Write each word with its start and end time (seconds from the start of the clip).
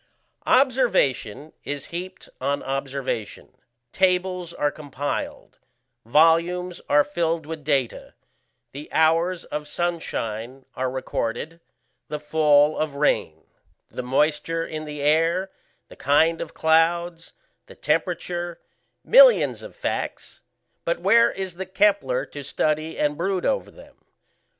Observation 0.47 1.53
is 1.63 1.85
heaped 1.93 2.27
on 2.41 2.63
observation; 2.63 3.53
tables 3.91 4.51
are 4.51 4.71
compiled; 4.71 5.59
volumes 6.05 6.81
are 6.89 7.03
filled 7.03 7.45
with 7.45 7.63
data; 7.63 8.15
the 8.71 8.89
hours 8.91 9.43
of 9.43 9.67
sunshine 9.67 10.65
are 10.73 10.89
recorded, 10.89 11.59
the 12.07 12.19
fall 12.19 12.79
of 12.79 12.95
rain, 12.95 13.45
the 13.91 14.01
moisture 14.01 14.65
in 14.65 14.85
the 14.85 15.03
air, 15.03 15.51
the 15.87 15.95
kind 15.95 16.41
of 16.41 16.55
clouds, 16.55 17.33
the 17.67 17.75
temperature 17.75 18.59
millions 19.03 19.61
of 19.61 19.75
facts; 19.75 20.41
but 20.83 20.99
where 20.99 21.31
is 21.31 21.53
the 21.57 21.67
Kepler 21.67 22.25
to 22.25 22.43
study 22.43 22.97
and 22.97 23.15
brood 23.19 23.45
over 23.45 23.69
them? 23.69 23.97